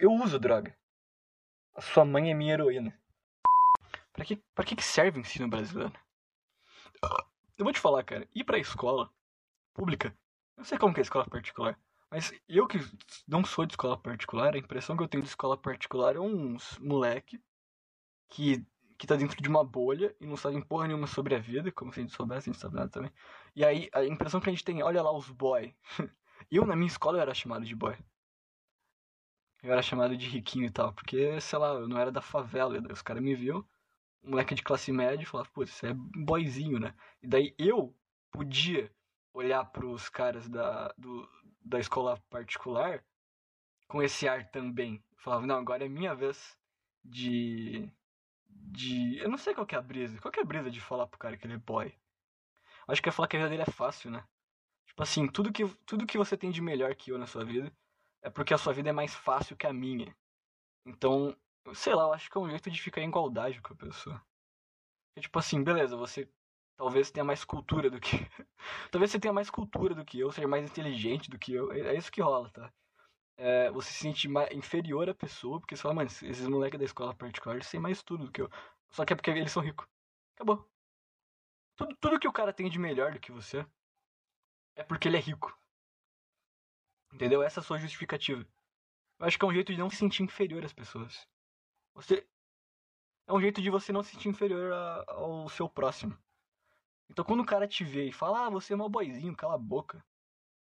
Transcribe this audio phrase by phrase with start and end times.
[0.00, 0.76] eu uso droga.
[1.74, 2.98] A sua mãe é minha heroína.
[4.12, 5.92] Pra que, pra que serve o ensino brasileiro?
[7.56, 8.28] Eu vou te falar, cara.
[8.34, 9.12] Ir pra escola
[9.74, 10.16] pública,
[10.56, 11.78] eu sei como que é escola particular.
[12.10, 12.78] Mas eu que
[13.26, 16.78] não sou de escola particular, a impressão que eu tenho de escola particular é uns
[16.78, 17.40] moleque
[18.28, 18.66] que,
[18.98, 21.92] que tá dentro de uma bolha e não sabe porra nenhuma sobre a vida, como
[21.92, 23.12] se a gente soubesse, a gente sabe nada também.
[23.54, 25.74] E aí a impressão que a gente tem, olha lá os boy.
[26.50, 27.96] Eu na minha escola eu era chamado de boy.
[29.62, 32.80] Eu era chamado de riquinho e tal, porque, sei lá, eu não era da favela,
[32.92, 33.64] os caras me viam,
[34.22, 36.94] um moleque de classe média, e falavam, pô, você é boyzinho, né?
[37.22, 37.94] E daí eu
[38.30, 38.90] podia
[39.32, 41.28] olhar pros caras da, do,
[41.60, 43.02] da escola particular
[43.88, 45.02] com esse ar também.
[45.12, 46.56] Eu falava, não, agora é minha vez
[47.04, 47.90] de.
[48.48, 49.18] de.
[49.18, 50.20] Eu não sei qual que é a brisa.
[50.20, 51.92] Qual que é a brisa de falar pro cara que ele é boy?
[52.86, 54.24] Acho que é falar que a vida dele é fácil, né?
[54.86, 57.72] Tipo assim, tudo que, tudo que você tem de melhor que eu na sua vida
[58.22, 60.14] é porque a sua vida é mais fácil que a minha.
[60.84, 61.36] Então,
[61.74, 64.22] sei lá, eu acho que é um jeito de ficar em igualdade com a pessoa.
[65.16, 66.28] É tipo assim, beleza, você
[66.76, 68.10] talvez tenha mais cultura do que.
[68.90, 71.72] talvez você tenha mais cultura do que eu, seja mais inteligente do que eu.
[71.72, 72.72] É, é isso que rola, tá?
[73.36, 76.84] É, você se sente mais inferior à pessoa, porque você fala, mano, esses moleques da
[76.84, 78.50] escola particular eles têm mais tudo do que eu.
[78.90, 79.86] Só que é porque eles são ricos.
[80.34, 80.68] Acabou.
[81.76, 83.64] Tudo, tudo que o cara tem de melhor do que você
[84.74, 85.56] é porque ele é rico.
[87.12, 87.42] Entendeu?
[87.42, 88.46] Essa é a sua justificativa.
[89.18, 91.26] Eu acho que é um jeito de não se sentir inferior às pessoas.
[91.94, 92.26] Você.
[93.26, 96.16] É um jeito de você não se sentir inferior a, ao seu próximo.
[97.10, 99.58] Então quando o cara te vê e fala, ah, você é meu boizinho, cala a
[99.58, 100.04] boca.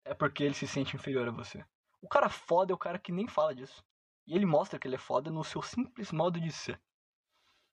[0.04, 1.64] É porque ele se sente inferior a você.
[2.00, 3.84] O cara foda é o cara que nem fala disso.
[4.26, 6.80] E ele mostra que ele é foda no seu simples modo de ser.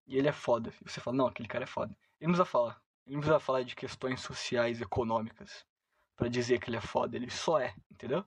[0.07, 0.73] E ele é foda.
[0.83, 1.95] E você fala, não, aquele cara é foda.
[2.19, 2.81] Ele não precisa falar.
[3.05, 5.65] Ele não precisa falar de questões sociais, econômicas.
[6.15, 7.15] para dizer que ele é foda.
[7.15, 8.25] Ele só é, entendeu?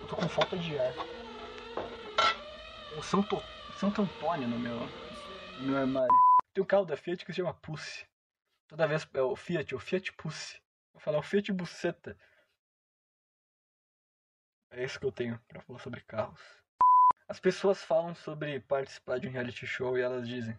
[0.00, 0.94] Eu tô com falta de ar.
[2.96, 3.42] O Santo,
[3.78, 4.78] Santo Antônio no meu,
[5.60, 6.14] no meu armário.
[6.52, 8.06] Tem um carro da Fiat que se chama Pussy.
[8.68, 10.60] Toda vez é o Fiat, o Fiat Pussy.
[10.92, 12.16] Vou falar o Fiat Buceta.
[14.70, 16.40] É isso que eu tenho para falar sobre carros.
[17.28, 20.58] As pessoas falam sobre participar de um reality show e elas dizem: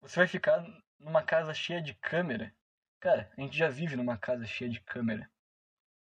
[0.00, 0.64] Você vai ficar
[0.98, 2.54] numa casa cheia de câmera
[3.00, 5.30] Cara, a gente já vive numa casa cheia de câmera.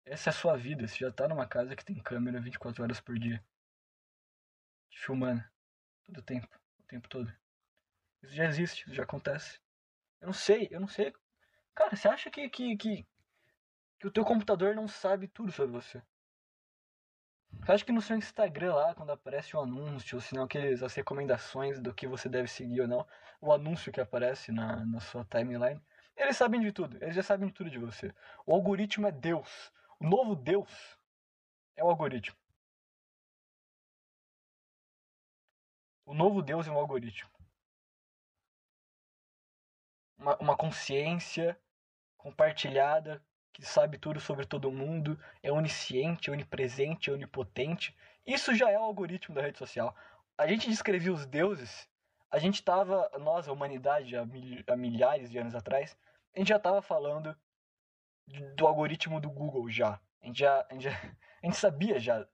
[0.05, 0.87] Essa é a sua vida.
[0.87, 3.43] Você já tá numa casa que tem câmera 24 horas por dia.
[4.89, 5.43] Te filmando.
[6.05, 6.47] Todo tempo.
[6.79, 7.33] O tempo todo.
[8.23, 9.59] Isso já existe, isso já acontece.
[10.21, 11.13] Eu não sei, eu não sei.
[11.73, 13.05] Cara, você acha que, que, que,
[13.99, 16.01] que o teu computador não sabe tudo sobre você?
[17.59, 20.81] Você acha que no seu Instagram lá, quando aparece o um anúncio, ou não aqueles,
[20.81, 23.07] as recomendações do que você deve seguir ou não,
[23.41, 25.81] o anúncio que aparece na, na sua timeline,
[26.15, 28.13] eles sabem de tudo, eles já sabem de tudo de você.
[28.45, 29.71] O algoritmo é Deus.
[29.99, 30.97] O novo Deus
[31.75, 32.37] é o algoritmo.
[36.05, 37.29] O novo Deus é um algoritmo.
[40.17, 41.59] Uma, uma consciência
[42.17, 43.21] compartilhada
[43.55, 47.95] que sabe tudo sobre todo mundo, é onisciente, onipresente, onipotente.
[48.25, 49.95] Isso já é o algoritmo da rede social.
[50.37, 51.87] A gente descrevia os deuses,
[52.29, 55.97] a gente estava, nós, a humanidade, há, mil, há milhares de anos atrás,
[56.35, 57.35] a gente já estava falando
[58.55, 59.99] do algoritmo do Google já.
[60.21, 60.91] A gente, já, a gente, já,
[61.41, 62.27] a gente sabia já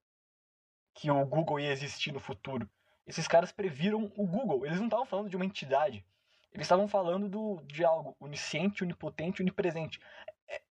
[0.94, 2.70] que o Google ia existir no futuro.
[3.06, 4.66] Esses caras previram o Google.
[4.66, 6.06] Eles não estavam falando de uma entidade.
[6.52, 10.00] Eles estavam falando do, de algo onisciente, onipotente, onipresente.
[10.48, 10.62] É,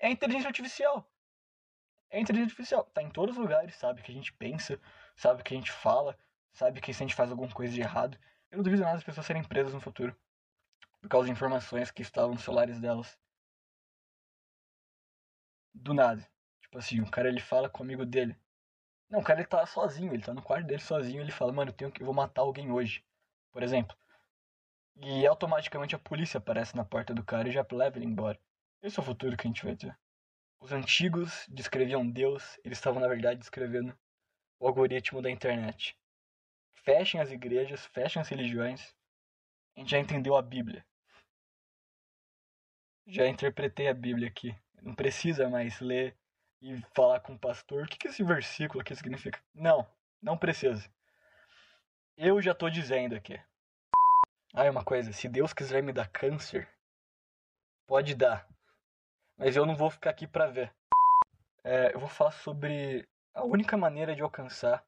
[0.00, 1.10] é inteligência artificial.
[2.10, 2.84] É inteligência artificial.
[2.92, 4.80] Tá em todos os lugares, sabe que a gente pensa,
[5.16, 6.16] sabe que a gente fala,
[6.52, 8.18] sabe que se a gente faz alguma coisa de errado.
[8.50, 10.16] Eu não duvido nada das pessoas serem presas no futuro
[11.06, 13.16] por causa de informações que estavam nos celulares delas.
[15.72, 16.28] Do nada.
[16.60, 18.36] Tipo assim, o cara ele fala com o amigo dele.
[19.08, 21.70] Não, o cara ele tá sozinho, ele tá no quarto dele sozinho, ele fala, mano,
[21.70, 23.04] eu tenho que eu vou matar alguém hoje,
[23.52, 23.96] por exemplo.
[24.96, 28.40] E automaticamente a polícia aparece na porta do cara e já leva ele embora.
[28.82, 29.96] Esse é o futuro que a gente vai ter.
[30.58, 33.96] Os antigos descreviam Deus, eles estavam na verdade descrevendo
[34.58, 35.96] o algoritmo da internet.
[36.82, 38.92] Fechem as igrejas, fechem as religiões.
[39.76, 40.84] A gente já entendeu a Bíblia
[43.06, 44.54] já interpretei a Bíblia aqui.
[44.82, 46.16] Não precisa mais ler
[46.60, 49.40] e falar com o pastor o que, que esse versículo aqui significa.
[49.54, 49.86] Não,
[50.20, 50.88] não precisa.
[52.16, 53.40] Eu já tô dizendo aqui.
[54.54, 56.68] Ah, é uma coisa, se Deus quiser me dar câncer,
[57.86, 58.48] pode dar.
[59.36, 60.74] Mas eu não vou ficar aqui pra ver.
[61.62, 64.82] É, eu vou falar sobre a única maneira de alcançar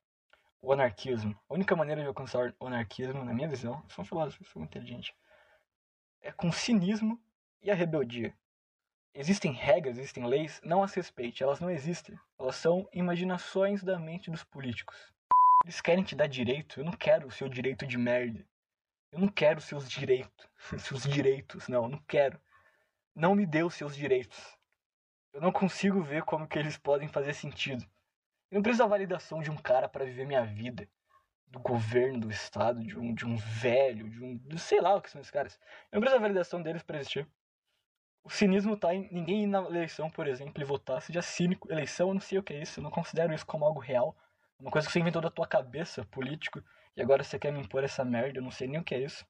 [0.62, 1.38] o anarquismo.
[1.48, 5.14] A única maneira de alcançar o anarquismo, na minha visão, sou um filósofo, sou inteligente,
[6.22, 7.20] é com cinismo
[7.62, 8.34] e a rebeldia.
[9.14, 11.42] existem regras, existem leis, não as respeite.
[11.42, 12.18] Elas não existem.
[12.38, 15.12] Elas são imaginações da mente dos políticos.
[15.64, 16.80] Eles querem te dar direito.
[16.80, 18.46] Eu não quero o seu direito de merda.
[19.10, 20.48] Eu não quero seus direitos.
[20.78, 22.40] seus direitos, não, eu não quero.
[23.14, 24.56] Não me dê os seus direitos.
[25.32, 27.84] Eu não consigo ver como que eles podem fazer sentido.
[28.50, 30.88] Eu não preciso da validação de um cara para viver minha vida.
[31.46, 34.58] Do governo, do estado, de um, de um velho, de um.
[34.58, 35.58] sei lá o que são esses caras.
[35.90, 37.26] Eu não preciso da validação deles para existir.
[38.28, 41.00] O cinismo tá em ninguém ir na eleição, por exemplo, e votar.
[41.00, 41.72] Seja cínico.
[41.72, 42.78] Eleição, eu não sei o que é isso.
[42.78, 44.14] Eu não considero isso como algo real.
[44.60, 46.62] Uma coisa que você inventou da tua cabeça, político.
[46.94, 48.38] E agora você quer me impor essa merda.
[48.38, 49.24] Eu não sei nem o que é isso.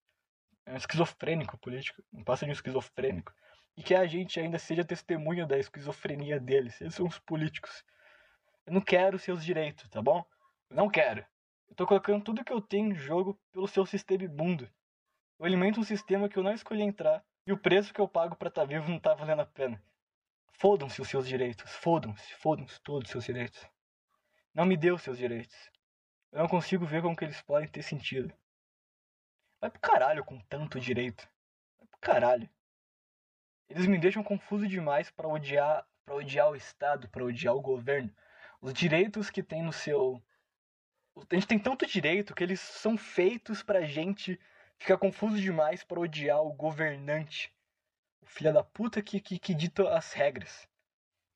[0.67, 2.03] É um esquizofrênico político.
[2.12, 3.33] Não passa de um esquizofrênico.
[3.77, 6.81] E que a gente ainda seja testemunha da esquizofrenia deles.
[6.81, 7.85] Eles são os políticos.
[8.67, 10.25] Eu não quero seus direitos, tá bom?
[10.69, 11.25] Eu não quero.
[11.69, 14.69] Eu tô colocando tudo que eu tenho em jogo pelo seu sistema imundo.
[15.39, 18.37] Eu alimento um sistema que eu não escolhi entrar e o preço que eu pago
[18.37, 19.83] para estar tá vivo não tá valendo a pena.
[20.53, 21.73] Fodam-se os seus direitos.
[21.77, 22.35] Fodam-se.
[22.35, 23.67] Fodam-se todos os seus direitos.
[24.53, 25.56] Não me dê os seus direitos.
[26.31, 28.35] Eu não consigo ver como que eles podem ter sentido.
[29.59, 31.27] Vai pro caralho com tanto direito.
[31.79, 32.50] Vai pro caralho.
[33.67, 38.15] Eles me deixam confuso demais para odiar, para odiar o Estado, para odiar o governo.
[38.61, 40.23] Os direitos que tem no seu.
[41.17, 44.39] A gente tem tanto direito que eles são feitos pra gente
[44.79, 47.53] fica confuso demais para odiar o governante.
[48.23, 50.69] O filho da puta que, que, que dita as regras.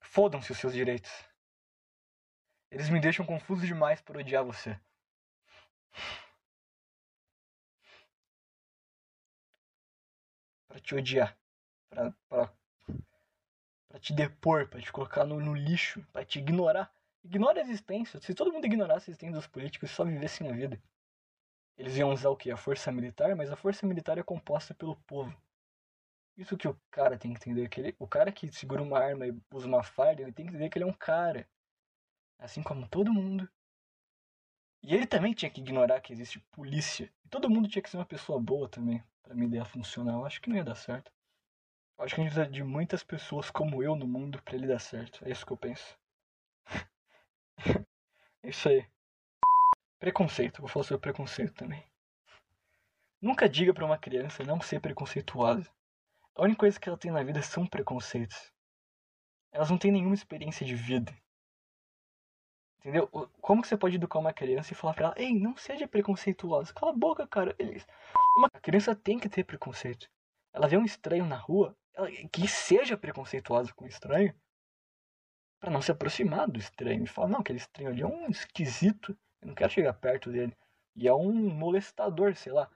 [0.00, 1.12] Fodam-se os seus direitos.
[2.70, 4.78] Eles me deixam confuso demais para odiar você.
[10.68, 11.36] Para te odiar.
[11.90, 12.52] Para
[13.92, 16.90] para te depor, para te colocar no, no lixo, para te ignorar.
[17.22, 18.18] Ignora a existência.
[18.22, 20.82] Se todo mundo ignorasse a existência dos políticos e só vivessem a vida.
[21.82, 22.48] Eles iam usar o que?
[22.48, 25.36] A força militar, mas a força militar é composta pelo povo.
[26.36, 29.26] Isso que o cara tem que entender, que ele, o cara que segura uma arma
[29.26, 31.44] e usa uma farda, ele tem que entender que ele é um cara.
[32.38, 33.50] Assim como todo mundo.
[34.80, 37.12] E ele também tinha que ignorar que existe polícia.
[37.24, 40.12] E todo mundo tinha que ser uma pessoa boa também, pra minha ideia funcionar.
[40.12, 41.10] Eu acho que não ia dar certo.
[41.98, 44.68] Eu acho que a gente precisa de muitas pessoas como eu no mundo para ele
[44.68, 45.24] dar certo.
[45.26, 45.98] É isso que eu penso.
[48.44, 48.86] é isso aí.
[50.02, 51.88] Preconceito, vou falar sobre preconceito também.
[53.20, 55.70] Nunca diga para uma criança não ser preconceituosa.
[56.34, 58.52] A única coisa que ela tem na vida são preconceitos.
[59.52, 61.16] Elas não têm nenhuma experiência de vida.
[62.80, 63.06] Entendeu?
[63.40, 66.74] Como que você pode educar uma criança e falar pra ela, ei, não seja preconceituosa,
[66.74, 67.54] cala a boca, cara.
[67.56, 67.86] Eles...
[68.36, 70.10] Uma criança tem que ter preconceito.
[70.52, 72.10] Ela vê um estranho na rua, ela...
[72.10, 74.34] que seja preconceituosa com o estranho,
[75.60, 77.04] para não se aproximar do estranho.
[77.04, 79.16] E falar, não, aquele estranho ali é um esquisito.
[79.42, 80.56] Eu não quero chegar perto dele.
[80.94, 82.70] E é um molestador, sei lá.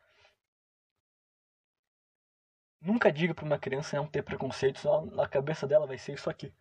[2.81, 6.29] Nunca diga para uma criança não ter preconceito, senão na cabeça dela vai ser isso
[6.29, 6.53] aqui.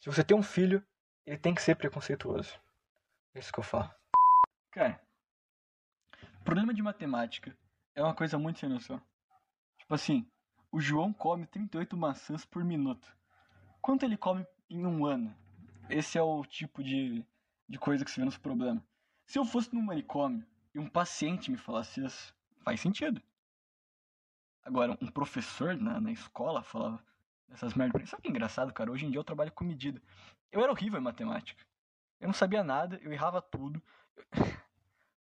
[0.00, 0.86] Se você tem um filho,
[1.24, 2.60] ele tem que ser preconceituoso.
[3.34, 3.90] É isso que eu falo.
[4.70, 5.00] Cara,
[6.44, 7.56] problema de matemática
[7.94, 9.00] é uma coisa muito sem noção.
[9.78, 10.30] Tipo assim,
[10.70, 13.16] o João come 38 maçãs por minuto.
[13.80, 15.34] Quanto ele come em um ano?
[15.88, 17.24] Esse é o tipo de,
[17.68, 18.82] de coisa que se vê nos problemas.
[19.26, 23.22] Se eu fosse num manicômio e um paciente me falasse isso, faz sentido.
[24.62, 27.04] Agora, um professor na, na escola falava
[27.50, 28.08] essas merdas.
[28.08, 28.90] Sabe que é engraçado, cara?
[28.90, 30.02] Hoje em dia eu trabalho com medida.
[30.50, 31.64] Eu era horrível em matemática.
[32.18, 33.82] Eu não sabia nada, eu errava tudo.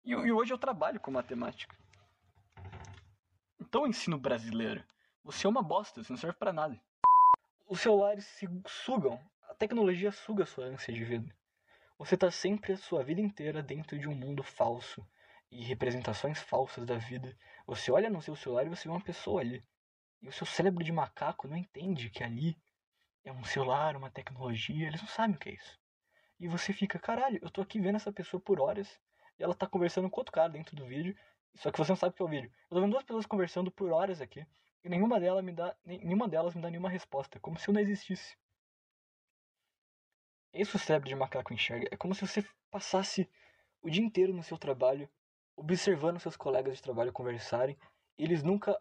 [0.04, 1.78] E, e hoje eu trabalho com matemática.
[3.60, 4.84] Então, ensino brasileiro.
[5.24, 6.82] Você é uma bosta, você não serve para nada.
[7.68, 9.22] Os celulares se sugam
[9.62, 11.32] tecnologia suga sua ânsia de vida.
[12.00, 15.08] Você está sempre a sua vida inteira dentro de um mundo falso
[15.52, 17.38] e representações falsas da vida.
[17.68, 19.64] Você olha no seu celular e você vê uma pessoa ali.
[20.20, 22.58] E o seu cérebro de macaco não entende que ali
[23.24, 25.80] é um celular, uma tecnologia, eles não sabem o que é isso.
[26.40, 29.00] E você fica, caralho, eu tô aqui vendo essa pessoa por horas
[29.38, 31.16] e ela tá conversando com outro cara dentro do vídeo,
[31.54, 32.52] só que você não sabe o que é o vídeo.
[32.64, 34.44] Eu tô vendo duas pessoas conversando por horas aqui
[34.84, 37.82] e nenhuma delas me dá, nenhuma delas me dá nenhuma resposta, como se eu não
[37.82, 38.41] existisse.
[40.54, 41.88] Esse cérebro de macaco enxerga.
[41.92, 43.30] É como se você passasse
[43.82, 45.10] o dia inteiro no seu trabalho,
[45.56, 47.78] observando seus colegas de trabalho conversarem,
[48.18, 48.80] eles nunca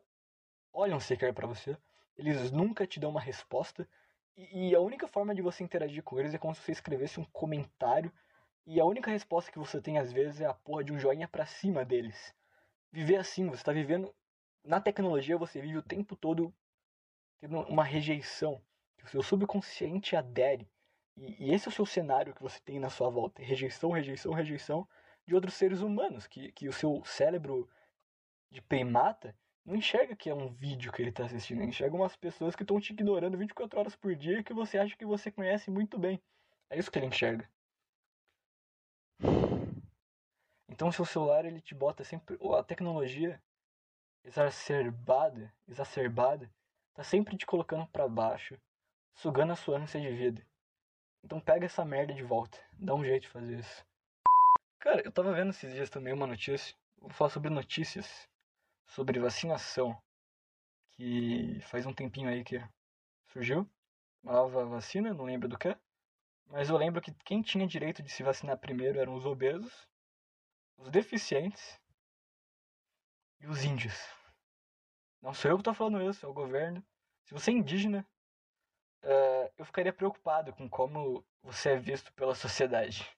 [0.73, 1.77] olham sequer para você,
[2.17, 3.89] eles nunca te dão uma resposta,
[4.37, 7.21] e, e a única forma de você interagir com eles é como se você escrevesse
[7.21, 8.13] um comentário,
[8.67, 11.29] e a única resposta que você tem às vezes é a porra de um joinha
[11.29, 12.35] para cima deles.
[12.91, 14.13] Viver assim, você está vivendo
[14.65, 16.53] na tecnologia, você vive o tempo todo
[17.39, 18.61] tendo uma rejeição,
[19.03, 20.69] o seu subconsciente adere
[21.21, 24.33] e, e, esse é o seu cenário que você tem na sua volta: rejeição, rejeição,
[24.33, 24.89] rejeição
[25.27, 27.69] de outros seres humanos, que, que o seu cérebro
[28.51, 32.57] de primata não enxerga que é um vídeo que ele tá assistindo, enxerga umas pessoas
[32.57, 35.99] que estão te ignorando 24 horas por dia que você acha que você conhece muito
[35.99, 36.21] bem.
[36.71, 37.49] É isso que ele enxerga.
[40.69, 42.39] Então seu celular ele te bota sempre.
[42.59, 43.41] A tecnologia
[44.25, 46.51] exacerbada, exacerbada,
[46.95, 48.59] tá sempre te colocando para baixo,
[49.15, 50.50] sugando a sua ânsia de vida.
[51.23, 52.59] Então pega essa merda de volta.
[52.73, 53.85] Dá um jeito de fazer isso.
[54.79, 56.75] Cara, eu tava vendo esses dias também uma notícia.
[56.99, 58.29] Vou falar sobre notícias.
[58.87, 60.01] Sobre vacinação.
[60.93, 62.63] Que faz um tempinho aí que
[63.29, 63.69] surgiu.
[64.23, 65.77] Uma nova vacina, não lembro do que.
[66.47, 69.89] Mas eu lembro que quem tinha direito de se vacinar primeiro eram os obesos,
[70.77, 71.81] os deficientes
[73.39, 73.97] e os índios.
[75.23, 76.85] Não sou eu que tô falando isso, é o governo.
[77.25, 78.07] Se você é indígena,
[79.05, 83.09] uh, eu ficaria preocupado com como você é visto pela sociedade.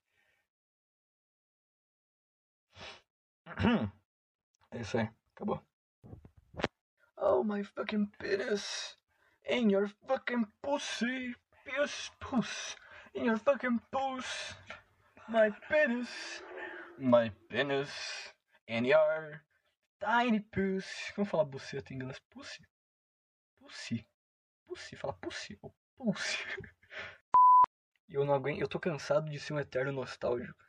[4.71, 5.63] É isso aí, acabou.
[7.17, 8.97] Oh my fucking penis
[9.45, 12.77] in your fucking pussy, piss puss
[13.15, 14.55] in your fucking puss,
[15.29, 16.43] my penis,
[16.99, 17.91] my penis
[18.67, 19.43] in your
[20.01, 21.13] tiny puss.
[21.15, 22.19] Vamos falar buceta em inglês?
[22.31, 22.67] Pussy?
[23.61, 24.07] Pussy.
[24.67, 25.75] Pussy, fala Pussy, ou
[28.09, 30.63] Eu não aguento, eu tô cansado de ser um eterno nostálgico.